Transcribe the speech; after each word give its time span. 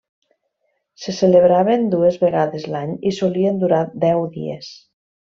Se 1.01 1.13
celebraven 1.17 1.83
dues 1.95 2.17
vegades 2.23 2.65
l'any 2.75 2.95
i 3.11 3.15
solien 3.21 3.59
durar 3.65 3.83
deu 4.09 4.25
dies. 4.39 4.71